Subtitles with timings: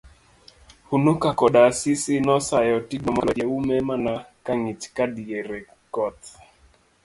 [0.89, 4.13] Hunuka Koda Asisi nosayo tigno mokaloitie ume mana
[4.45, 5.59] kangich kadiere
[5.93, 6.25] koth.